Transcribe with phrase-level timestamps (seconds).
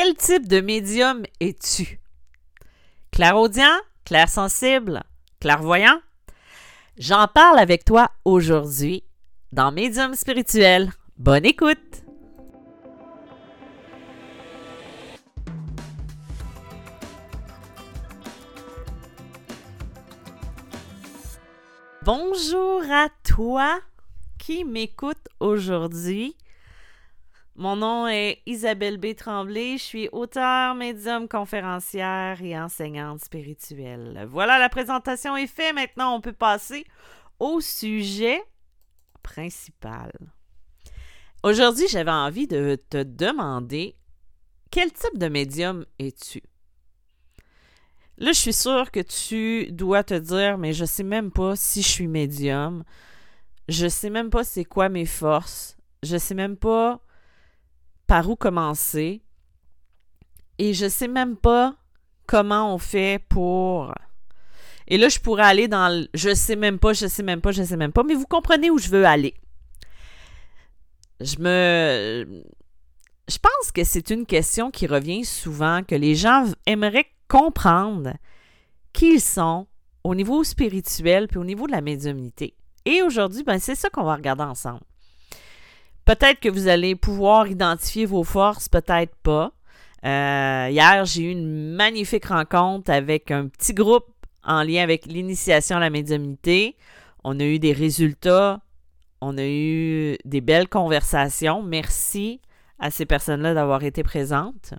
[0.00, 1.98] Quel type de médium es-tu?
[3.10, 5.02] Clairaudient, clairsensible,
[5.40, 6.00] clairvoyant?
[6.96, 9.02] J'en parle avec toi aujourd'hui
[9.50, 10.92] dans Médium spirituel.
[11.16, 12.04] Bonne écoute!
[22.04, 23.80] Bonjour à toi
[24.38, 26.36] qui m'écoute aujourd'hui.
[27.60, 29.16] Mon nom est Isabelle B.
[29.16, 29.78] Tremblay.
[29.78, 34.24] Je suis auteure, médium, conférencière et enseignante spirituelle.
[34.30, 35.74] Voilà, la présentation est faite.
[35.74, 36.84] Maintenant, on peut passer
[37.40, 38.40] au sujet
[39.24, 40.12] principal.
[41.42, 43.96] Aujourd'hui, j'avais envie de te demander
[44.70, 46.44] quel type de médium es-tu?
[48.18, 51.82] Là, je suis sûre que tu dois te dire, mais je sais même pas si
[51.82, 52.84] je suis médium.
[53.68, 55.76] Je sais même pas c'est quoi mes forces.
[56.04, 57.02] Je sais même pas
[58.08, 59.22] par où commencer.
[60.58, 61.76] Et je sais même pas
[62.26, 63.94] comment on fait pour.
[64.88, 67.52] Et là, je pourrais aller dans le je sais même pas, je sais même pas,
[67.52, 69.34] je sais même pas, mais vous comprenez où je veux aller.
[71.20, 72.42] Je me.
[73.28, 78.14] Je pense que c'est une question qui revient souvent, que les gens aimeraient comprendre
[78.94, 79.66] qui ils sont
[80.02, 82.54] au niveau spirituel puis au niveau de la médiumnité.
[82.86, 84.80] Et aujourd'hui, ben, c'est ça qu'on va regarder ensemble.
[86.08, 89.52] Peut-être que vous allez pouvoir identifier vos forces, peut-être pas.
[90.06, 94.06] Euh, hier, j'ai eu une magnifique rencontre avec un petit groupe
[94.42, 96.76] en lien avec l'initiation à la médiumnité.
[97.24, 98.62] On a eu des résultats,
[99.20, 101.62] on a eu des belles conversations.
[101.62, 102.40] Merci
[102.78, 104.72] à ces personnes-là d'avoir été présentes.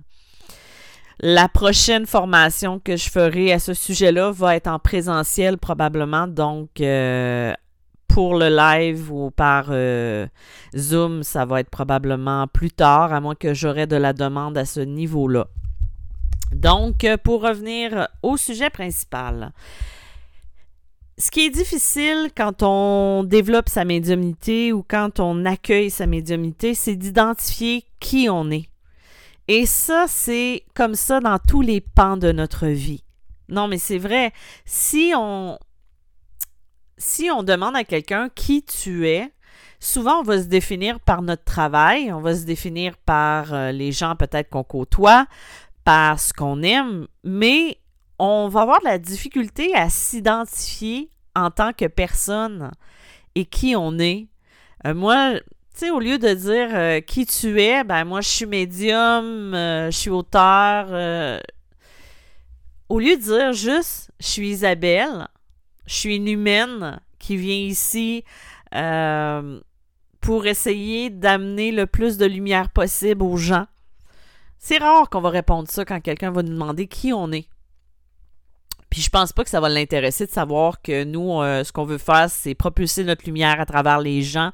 [1.19, 6.81] La prochaine formation que je ferai à ce sujet-là va être en présentiel probablement, donc
[6.81, 7.53] euh,
[8.09, 10.27] pour le live ou par euh,
[10.75, 14.65] Zoom, ça va être probablement plus tard, à moins que j'aurai de la demande à
[14.65, 15.47] ce niveau-là.
[16.52, 19.53] Donc, pour revenir au sujet principal,
[21.19, 26.73] ce qui est difficile quand on développe sa médiumnité ou quand on accueille sa médiumnité,
[26.73, 28.69] c'est d'identifier qui on est.
[29.48, 33.03] Et ça, c'est comme ça dans tous les pans de notre vie.
[33.49, 34.31] Non, mais c'est vrai.
[34.64, 35.58] Si on,
[36.99, 39.32] si on demande à quelqu'un qui tu es,
[39.80, 43.92] souvent on va se définir par notre travail, on va se définir par euh, les
[43.92, 45.26] gens peut-être qu'on côtoie,
[45.86, 47.77] par ce qu'on aime, mais
[48.20, 52.71] on va avoir de la difficulté à s'identifier en tant que personne
[53.33, 54.27] et qui on est.
[54.86, 55.36] Euh, moi,
[55.73, 59.52] tu sais, au lieu de dire euh, qui tu es, ben moi je suis médium,
[59.54, 60.87] je suis auteur.
[62.89, 65.30] au lieu de dire juste je suis Isabelle,
[65.89, 68.23] je suis une humaine qui vient ici
[68.76, 69.60] euh,
[70.22, 73.66] pour essayer d'amener le plus de lumière possible aux gens.
[74.60, 77.48] C'est rare qu'on va répondre ça quand quelqu'un va nous demander qui on est.
[78.92, 81.86] Puis je pense pas que ça va l'intéresser de savoir que nous, euh, ce qu'on
[81.86, 84.52] veut faire, c'est propulser notre lumière à travers les gens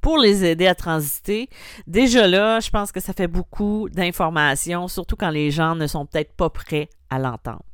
[0.00, 1.50] pour les aider à transiter.
[1.88, 6.06] Déjà là, je pense que ça fait beaucoup d'informations, surtout quand les gens ne sont
[6.06, 7.64] peut-être pas prêts à l'entendre.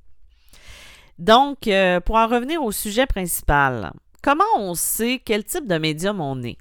[1.18, 3.92] Donc, euh, pour en revenir au sujet principal,
[4.22, 6.58] comment on sait quel type de médium on est?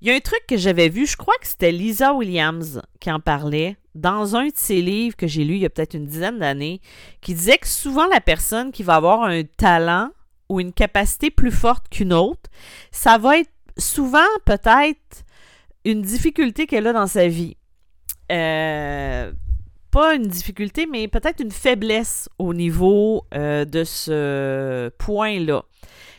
[0.00, 3.10] Il y a un truc que j'avais vu, je crois que c'était Lisa Williams qui
[3.10, 6.06] en parlait dans un de ses livres que j'ai lu il y a peut-être une
[6.06, 6.80] dizaine d'années,
[7.20, 10.10] qui disait que souvent la personne qui va avoir un talent
[10.48, 12.48] ou une capacité plus forte qu'une autre,
[12.92, 15.24] ça va être souvent peut-être
[15.84, 17.56] une difficulté qu'elle a dans sa vie.
[18.30, 19.32] Euh,
[19.90, 25.64] pas une difficulté, mais peut-être une faiblesse au niveau euh, de ce point-là.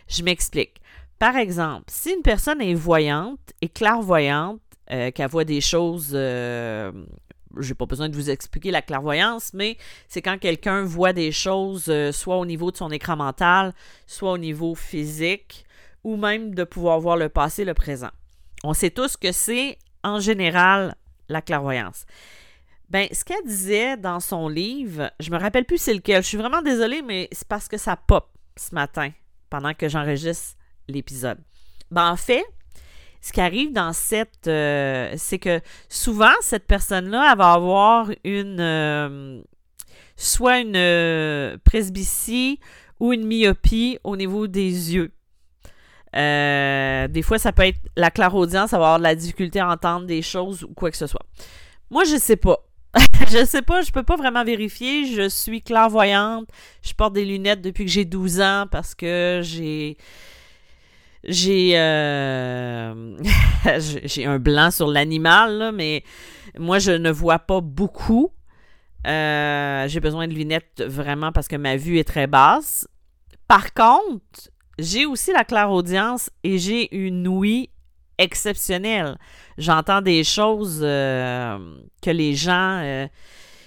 [0.08, 0.82] Je m'explique.
[1.20, 6.92] Par exemple, si une personne est voyante et clairvoyante, euh, qu'elle voit des choses, euh,
[7.60, 9.78] j'ai pas besoin de vous expliquer la clairvoyance, mais
[10.08, 13.74] c'est quand quelqu'un voit des choses soit au niveau de son écran mental,
[14.08, 15.66] soit au niveau physique,
[16.04, 18.10] ou même de pouvoir voir le passé, le présent.
[18.64, 20.96] On sait tous que c'est en général
[21.28, 22.06] la clairvoyance.
[22.90, 26.24] Ben, ce qu'elle disait dans son livre, je me rappelle plus c'est lequel.
[26.24, 29.12] Je suis vraiment désolée, mais c'est parce que ça pop ce matin
[29.50, 31.38] pendant que j'enregistre l'épisode.
[31.92, 32.44] Ben, en fait,
[33.22, 38.60] ce qui arrive dans cette, euh, c'est que souvent cette personne-là, elle va avoir une,
[38.60, 39.42] euh,
[40.16, 42.60] soit une euh, presbytie
[43.00, 45.12] ou une myopie au niveau des yeux.
[46.14, 50.64] des fois, ça peut être la clairaudience, avoir de la difficulté à entendre des choses
[50.64, 51.26] ou quoi que ce soit.
[51.92, 52.69] Moi, je sais pas.
[53.32, 55.06] je sais pas, je peux pas vraiment vérifier.
[55.06, 56.48] Je suis clairvoyante.
[56.82, 59.98] Je porte des lunettes depuis que j'ai 12 ans parce que j'ai
[61.24, 63.18] j'ai euh,
[64.06, 66.04] j'ai un blanc sur l'animal, mais
[66.58, 68.32] moi je ne vois pas beaucoup.
[69.08, 72.88] Euh, j'ai besoin de lunettes vraiment parce que ma vue est très basse.
[73.48, 77.70] Par contre, j'ai aussi la clairaudience et j'ai une ouïe
[78.20, 79.18] exceptionnelle.
[79.58, 81.58] J'entends des choses euh,
[82.04, 83.08] que les gens euh,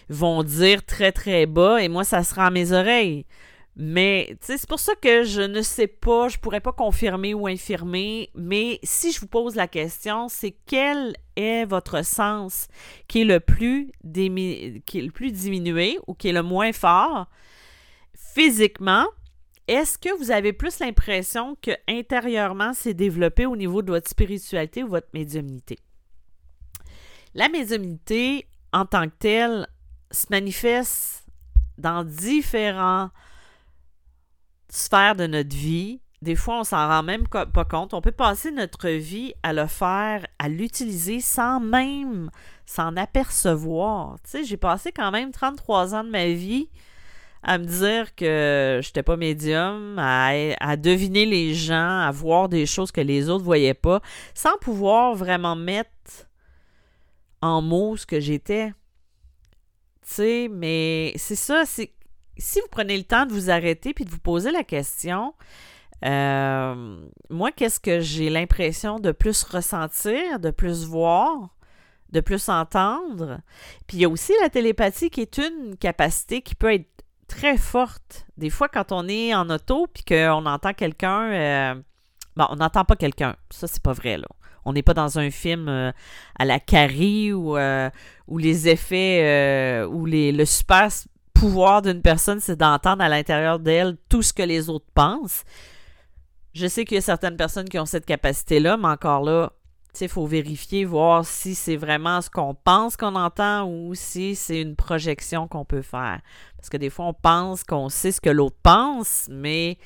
[0.09, 3.27] vont dire très très bas et moi ça sera à mes oreilles.
[3.75, 8.29] Mais c'est pour ça que je ne sais pas, je pourrais pas confirmer ou infirmer,
[8.35, 12.69] mais si je vous pose la question, c'est quel est votre sens
[13.09, 17.29] qui est le plus, qui est le plus diminué ou qui est le moins fort
[18.15, 19.07] physiquement?
[19.69, 24.83] Est-ce que vous avez plus l'impression que intérieurement c'est développé au niveau de votre spiritualité
[24.83, 25.79] ou votre médiumnité?
[27.35, 29.69] La médiumnité en tant que telle
[30.11, 31.27] se manifeste
[31.79, 33.11] dans différents
[34.73, 36.01] sphère de notre vie.
[36.23, 37.95] Des fois, on s'en rend même pas compte.
[37.95, 42.31] On peut passer notre vie à le faire, à l'utiliser sans même
[42.65, 44.17] s'en apercevoir.
[44.25, 46.71] Tu sais, j'ai passé quand même 33 ans de ma vie
[47.43, 52.67] à me dire que je n'étais pas médium, à, deviner les gens, à voir des
[52.67, 54.01] choses que les autres voyaient pas,
[54.35, 55.91] sans pouvoir vraiment mettre
[57.41, 58.69] en mots ce que j'étais.
[60.03, 61.93] Tu sais, mais c'est ça, c'est
[62.39, 65.35] si vous prenez le temps de vous arrêter puis de vous poser la question,
[66.05, 66.97] euh,
[67.31, 71.55] moi, qu'est-ce que j'ai l'impression de plus ressentir, de plus voir,
[72.11, 73.41] de plus entendre?
[73.87, 77.02] Puis il y a aussi la télépathie qui est une capacité qui peut être
[77.33, 78.27] très forte.
[78.37, 81.75] Des fois, quand on est en auto puis qu'on entend quelqu'un, euh,
[82.37, 83.37] bon, on n'entend pas quelqu'un.
[83.51, 84.29] Ça, c'est pas vrai, là.
[84.65, 85.91] On n'est pas dans un film euh,
[86.39, 87.57] à la Carrie où,
[88.29, 90.89] où les effets, où les, le super
[91.35, 95.43] pouvoir d'une personne, c'est d'entendre à l'intérieur d'elle tout ce que les autres pensent.
[96.55, 99.53] Je sais qu'il y a certaines personnes qui ont cette capacité-là, mais encore là,
[100.01, 104.61] il faut vérifier, voir si c'est vraiment ce qu'on pense qu'on entend ou si c'est
[104.61, 106.21] une projection qu'on peut faire.
[106.57, 109.79] Parce que des fois, on pense qu'on sait ce que l'autre pense, mais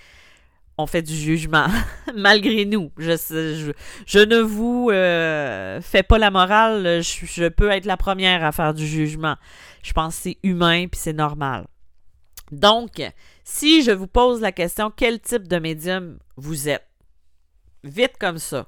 [0.79, 1.67] on fait du jugement,
[2.14, 2.93] malgré nous.
[2.99, 3.73] Je,
[4.06, 8.75] je, ne vous euh, fais pas la morale, je, peux être la première à faire
[8.75, 9.37] du jugement.
[9.82, 11.67] Je pense que c'est humain puis c'est normal.
[12.52, 13.02] Donc,
[13.43, 16.87] si je vous pose la question, quel type de médium vous êtes?
[17.82, 18.67] Vite comme ça.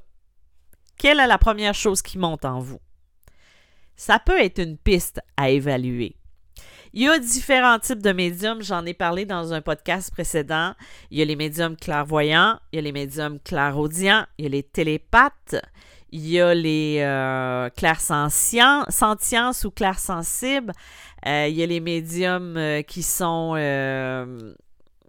[0.98, 2.80] Quelle est la première chose qui monte en vous?
[3.94, 6.16] Ça peut être une piste à évaluer.
[6.92, 10.74] Il y a différents types de médiums, j'en ai parlé dans un podcast précédent.
[11.10, 14.50] Il y a les médiums clairvoyants, il y a les médiums clairaudients, il y a
[14.50, 15.56] les télépathes,
[16.10, 20.72] il y a les euh, clairsentiences ou clairsensibles,
[21.26, 23.54] euh, il y a les médiums euh, qui sont...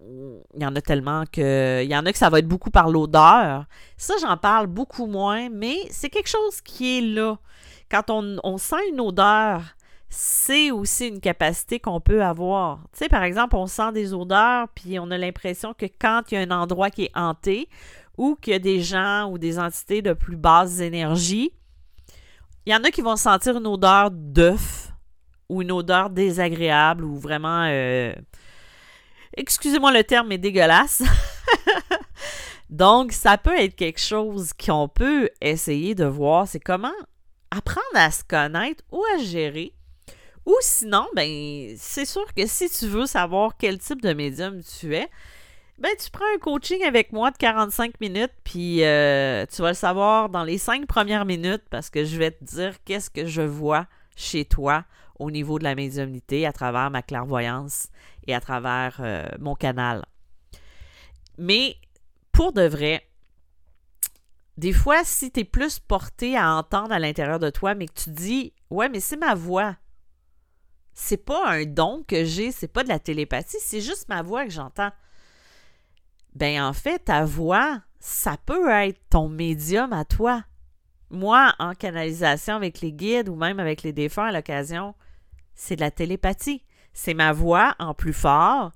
[0.01, 1.83] Il y en a tellement que...
[1.83, 3.65] Il y en a que ça va être beaucoup par l'odeur.
[3.97, 7.37] Ça, j'en parle beaucoup moins, mais c'est quelque chose qui est là.
[7.91, 9.61] Quand on, on sent une odeur,
[10.09, 12.79] c'est aussi une capacité qu'on peut avoir.
[12.93, 16.35] Tu sais, par exemple, on sent des odeurs, puis on a l'impression que quand il
[16.35, 17.67] y a un endroit qui est hanté
[18.17, 21.51] ou qu'il y a des gens ou des entités de plus basse énergie,
[22.65, 24.93] il y en a qui vont sentir une odeur d'œuf
[25.47, 27.65] ou une odeur désagréable ou vraiment...
[27.67, 28.13] Euh,
[29.35, 31.03] excusez-moi le terme, mais dégueulasse.
[32.69, 36.47] Donc, ça peut être quelque chose qu'on peut essayer de voir.
[36.47, 36.93] C'est comment
[37.51, 39.73] apprendre à se connaître ou à gérer
[40.49, 44.95] ou sinon, ben, c'est sûr que si tu veux savoir quel type de médium tu
[44.95, 45.07] es,
[45.77, 49.75] ben, tu prends un coaching avec moi de 45 minutes, puis euh, tu vas le
[49.75, 53.43] savoir dans les 5 premières minutes parce que je vais te dire qu'est-ce que je
[53.43, 54.85] vois chez toi
[55.19, 57.89] au niveau de la médiumnité à travers ma clairvoyance
[58.33, 60.05] à travers euh, mon canal.
[61.37, 61.77] Mais
[62.31, 63.07] pour de vrai,
[64.57, 67.93] des fois, si tu es plus porté à entendre à l'intérieur de toi, mais que
[67.93, 69.77] tu dis Ouais, mais c'est ma voix,
[70.93, 74.43] c'est pas un don que j'ai, c'est pas de la télépathie, c'est juste ma voix
[74.43, 74.91] que j'entends.
[76.35, 80.43] Ben en fait, ta voix, ça peut être ton médium à toi.
[81.09, 84.93] Moi, en canalisation avec les guides ou même avec les défunts à l'occasion,
[85.55, 86.63] c'est de la télépathie.
[86.93, 88.71] C'est ma voix en plus fort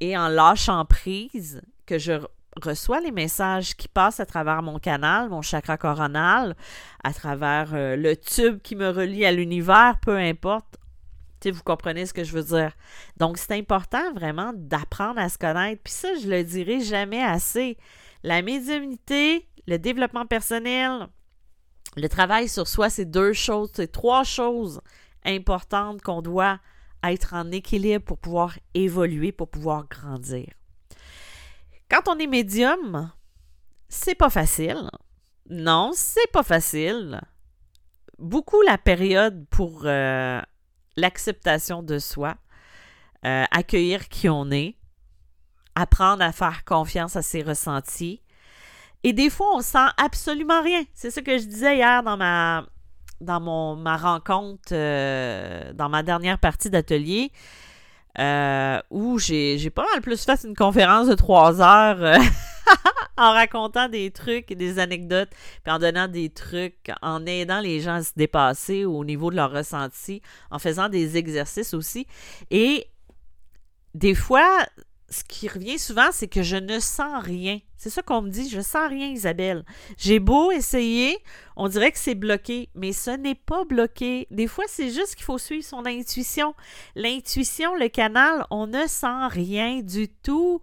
[0.00, 2.12] et en lâchant prise que je
[2.60, 6.56] reçois les messages qui passent à travers mon canal, mon chakra coronal,
[7.02, 10.78] à travers euh, le tube qui me relie à l'univers, peu importe
[11.50, 12.72] vous comprenez ce que je veux dire.
[13.16, 15.82] Donc, c'est important vraiment d'apprendre à se connaître.
[15.82, 17.76] Puis ça, je le dirai jamais assez.
[18.22, 21.08] La médiumnité, le développement personnel,
[21.96, 24.80] le travail sur soi, c'est deux choses, c'est trois choses
[25.24, 26.58] importantes qu'on doit
[27.04, 30.48] être en équilibre pour pouvoir évoluer, pour pouvoir grandir.
[31.90, 33.12] Quand on est médium,
[33.88, 34.90] c'est pas facile.
[35.50, 37.20] Non, c'est pas facile.
[38.18, 40.40] Beaucoup la période pour euh,
[40.96, 42.36] l'acceptation de soi,
[43.24, 44.76] euh, accueillir qui on est,
[45.74, 48.22] apprendre à faire confiance à ses ressentis.
[49.02, 50.84] Et des fois, on sent absolument rien.
[50.94, 52.64] C'est ce que je disais hier dans ma,
[53.22, 57.30] dans mon, ma rencontre, euh, dans ma dernière partie d'atelier,
[58.18, 62.18] euh, où j'ai pas mal plus fait une conférence de trois heures euh,
[63.16, 65.30] en racontant des trucs et des anecdotes,
[65.62, 69.36] puis en donnant des trucs, en aidant les gens à se dépasser au niveau de
[69.36, 72.06] leur ressenti, en faisant des exercices aussi.
[72.50, 72.86] Et
[73.94, 74.66] des fois,
[75.12, 77.60] ce qui revient souvent, c'est que je ne sens rien.
[77.76, 79.64] C'est ça qu'on me dit, je sens rien, Isabelle.
[79.98, 81.18] J'ai beau essayer,
[81.56, 84.26] on dirait que c'est bloqué, mais ce n'est pas bloqué.
[84.30, 86.54] Des fois, c'est juste qu'il faut suivre son intuition.
[86.94, 90.62] L'intuition, le canal, on ne sent rien du tout.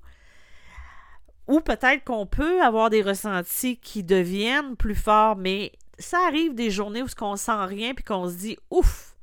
[1.47, 6.71] Ou peut-être qu'on peut avoir des ressentis qui deviennent plus forts, mais ça arrive des
[6.71, 9.15] journées où on sent rien puis qu'on se dit ouf.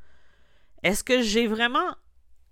[0.83, 1.97] Est-ce que j'ai vraiment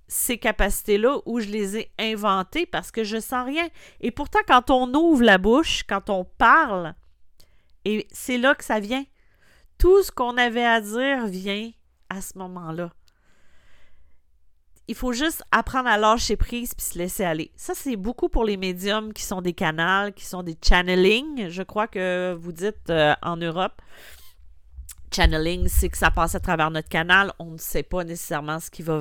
[0.06, 3.68] ces capacités-là où je les ai inventées parce que je sens rien.
[4.00, 6.94] Et pourtant, quand on ouvre la bouche, quand on parle,
[7.84, 9.04] et c'est là que ça vient.
[9.78, 11.70] Tout ce qu'on avait à dire vient
[12.08, 12.90] à ce moment-là.
[14.86, 17.50] Il faut juste apprendre à lâcher prise puis se laisser aller.
[17.56, 21.62] Ça, c'est beaucoup pour les médiums qui sont des canals, qui sont des channeling, je
[21.62, 23.80] crois que vous dites euh, en Europe
[25.14, 27.32] channeling, c'est que ça passe à travers notre canal.
[27.38, 29.00] On ne sait pas nécessairement ce qui va,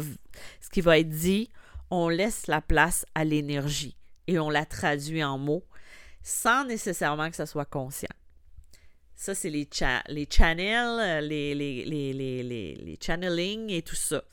[0.62, 1.50] ce qui va être dit.
[1.90, 3.96] On laisse la place à l'énergie
[4.28, 5.66] et on la traduit en mots
[6.22, 8.10] sans nécessairement que ça soit conscient.
[9.16, 9.70] Ça, c'est les,
[10.08, 14.24] les channels, les, les, les, channeling et tout ça.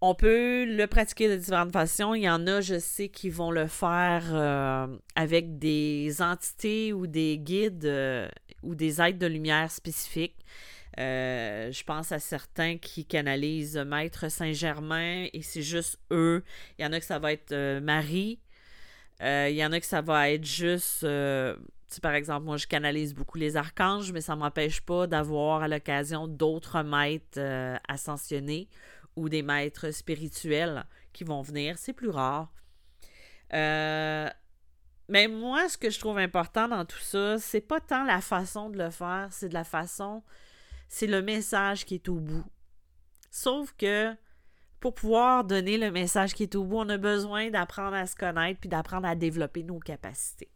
[0.00, 2.14] On peut le pratiquer de différentes façons.
[2.14, 4.86] Il y en a, je sais, qui vont le faire euh,
[5.16, 8.28] avec des entités ou des guides euh,
[8.62, 10.44] ou des aides de lumière spécifiques.
[10.98, 16.42] Euh, je pense à certains qui canalisent Maître Saint-Germain et c'est juste eux.
[16.78, 18.40] Il y en a que ça va être euh, Marie.
[19.22, 21.06] Euh, il y en a que ça va être juste.
[22.02, 25.68] par exemple, moi, je canalise beaucoup les archanges, mais ça ne m'empêche pas d'avoir à
[25.68, 28.68] l'occasion d'autres maîtres ascensionnés
[29.16, 31.78] ou des maîtres spirituels qui vont venir.
[31.78, 32.52] C'est plus rare.
[35.08, 38.68] Mais moi, ce que je trouve important dans tout ça, c'est pas tant la façon
[38.68, 40.22] de le faire, c'est de la façon,
[40.88, 42.44] c'est le message qui est au bout.
[43.30, 44.14] Sauf que
[44.80, 48.14] pour pouvoir donner le message qui est au bout, on a besoin d'apprendre à se
[48.14, 50.50] connaître puis d'apprendre à développer nos capacités.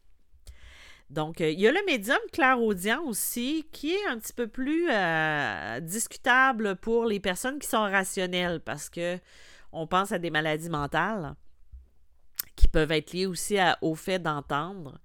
[1.10, 4.88] Donc, euh, il y a le médium clairaudient aussi, qui est un petit peu plus
[4.90, 9.18] euh, discutable pour les personnes qui sont rationnelles parce que
[9.72, 11.34] on pense à des maladies mentales
[12.72, 14.98] peuvent être liées aussi au fait d'entendre.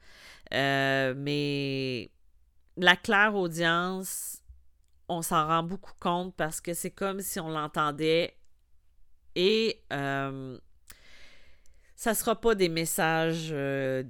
[0.54, 2.10] Euh, mais
[2.78, 4.42] la claire audience,
[5.10, 8.38] on s'en rend beaucoup compte parce que c'est comme si on l'entendait
[9.36, 10.58] et euh,
[11.96, 14.04] ça sera pas des messages euh,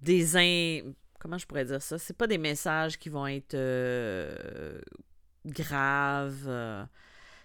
[0.00, 0.92] des in...
[1.18, 1.98] comment je pourrais dire ça?
[1.98, 4.78] C'est pas des messages qui vont être euh,
[5.46, 6.48] graves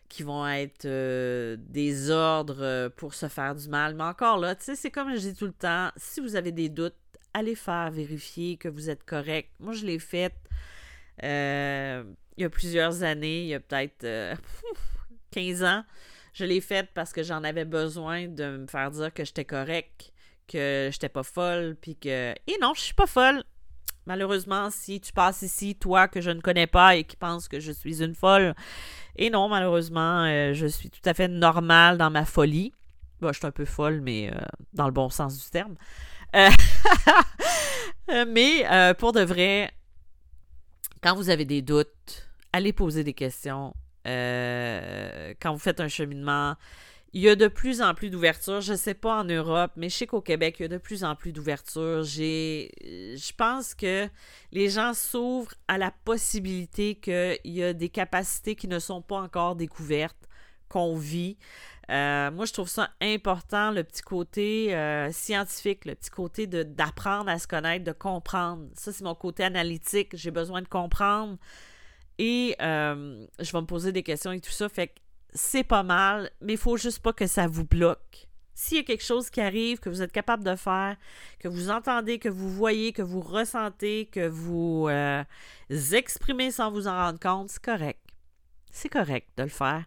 [0.10, 3.96] qui vont être euh, des ordres euh, pour se faire du mal.
[3.96, 6.52] Mais encore là, tu sais, c'est comme je dis tout le temps, si vous avez
[6.52, 6.96] des doutes,
[7.34, 9.50] allez faire vérifier que vous êtes correct.
[9.60, 10.34] Moi, je l'ai fait
[11.24, 12.04] euh,
[12.38, 14.06] il y a plusieurs années, il y a peut-être
[15.32, 15.84] 15 ans.
[16.34, 20.12] Je l'ai fait parce que j'en avais besoin de me faire dire que j'étais correct,
[20.48, 22.34] que j'étais pas folle, puis que...
[22.48, 23.44] Et non, je suis pas folle.
[24.10, 27.60] Malheureusement, si tu passes ici, toi que je ne connais pas et qui pense que
[27.60, 28.56] je suis une folle,
[29.16, 32.74] et non, malheureusement, euh, je suis tout à fait normale dans ma folie.
[33.22, 34.40] Je suis un peu folle, mais euh,
[34.74, 35.76] dans le bon sens du terme.
[36.36, 36.50] Euh,
[38.28, 39.72] mais pour de vrai,
[41.04, 43.76] quand vous avez des doutes, allez poser des questions.
[44.06, 46.56] quand vous faites un cheminement,
[47.14, 48.62] il y a de plus en plus d'ouverture.
[48.62, 50.78] Je ne sais pas en Europe, mais je sais qu'au Québec, il y a de
[50.78, 52.04] plus en plus d'ouverture.
[52.04, 54.08] Je pense que
[54.52, 59.18] les gens s'ouvrent à la possibilité qu'il y a des capacités qui ne sont pas
[59.18, 60.30] encore découvertes,
[60.68, 61.38] qu'on vit.
[61.90, 67.30] Euh, moi, je trouve ça important, le petit côté euh, scientifique, le petit côté d'apprendre
[67.30, 68.68] à se connaître, de comprendre.
[68.76, 70.16] Ça, c'est mon côté analytique.
[70.16, 71.38] J'ai besoin de comprendre.
[72.20, 74.70] Et euh, je vais me poser des questions et tout ça.
[74.70, 74.94] Fait
[75.34, 78.28] c'est pas mal, mais il faut juste pas que ça vous bloque.
[78.54, 80.98] S'il y a quelque chose qui arrive, que vous êtes capable de faire,
[81.40, 85.24] que vous entendez, que vous voyez, que vous ressentez, que vous euh,
[85.70, 88.02] exprimez sans vous en rendre compte, c'est correct.
[88.72, 89.86] C'est correct de le faire.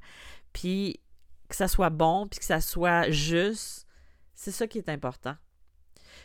[0.52, 1.00] Puis
[1.48, 3.86] que ça soit bon, puis que ça soit juste,
[4.34, 5.36] c'est ça qui est important.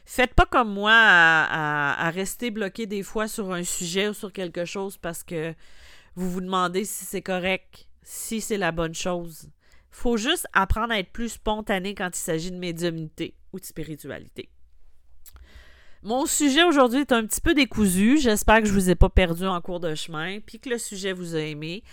[0.05, 4.63] Faites pas comme moi à, rester bloqué des fois sur un sujet ou sur quelque
[4.63, 5.53] chose parce que
[6.15, 9.49] vous vous demandez si c'est correct si c'est la bonne chose.
[9.91, 14.49] faut juste apprendre à être plus spontané quand il s'agit de médiumnité ou de spiritualité.
[16.03, 18.17] Mon sujet aujourd'hui est un petit peu décousu.
[18.17, 20.77] J'espère que je ne vous ai pas perdu en cours de chemin, puis que le
[20.77, 21.83] sujet vous a aimé.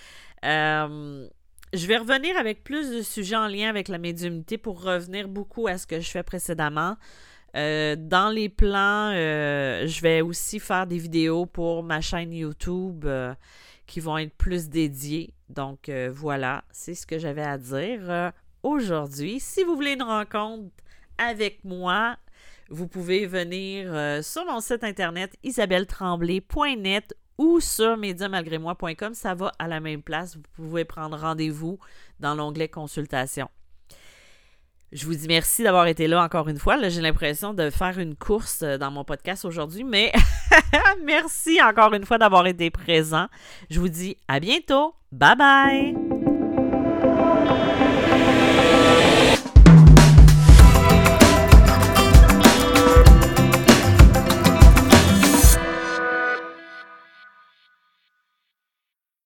[0.45, 1.27] Euh,
[1.73, 5.67] je vais revenir avec plus de sujets en lien avec la médiumnité pour revenir beaucoup
[5.67, 6.97] à ce que je fais précédemment.
[7.57, 13.05] Euh, dans les plans, euh, je vais aussi faire des vidéos pour ma chaîne YouTube
[13.87, 15.35] qui vont être plus dédiées.
[15.49, 19.39] Donc voilà, c'est ce que j'avais à dire aujourd'hui.
[19.41, 20.71] Si vous voulez une rencontre
[21.19, 22.17] avec moi,
[22.71, 29.15] vous pouvez venir euh, sur mon site internet isabelletremblay.net ou sur médiamalgrémoi.com.
[29.15, 30.37] Ça va à la même place.
[30.37, 31.79] Vous pouvez prendre rendez-vous
[32.21, 33.49] dans l'onglet consultation.
[34.95, 36.79] Je vous dis merci d'avoir été là encore une fois.
[36.89, 40.13] J'ai l'impression de faire une course euh, dans mon podcast aujourd'hui, mais
[41.05, 43.27] merci encore une fois d'avoir été présent.
[43.71, 44.95] Je vous dis à bientôt.
[45.11, 46.04] Bye bye!